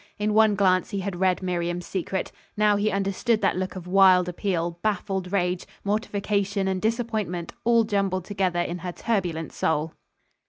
[0.17, 2.31] In one glance he had read Miriam's secret.
[2.57, 8.25] Now he understood that look of wild appeal, baffled rage, mortification and disappointment, all jumbled
[8.25, 9.93] together in her turbulent soul.